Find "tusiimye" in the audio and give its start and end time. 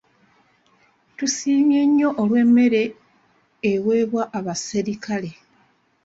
1.17-1.81